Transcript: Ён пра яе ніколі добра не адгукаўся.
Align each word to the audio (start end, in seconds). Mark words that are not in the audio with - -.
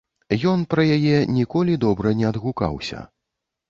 Ён 0.51 0.63
пра 0.71 0.85
яе 0.95 1.21
ніколі 1.37 1.79
добра 1.87 2.17
не 2.23 2.29
адгукаўся. 2.35 3.09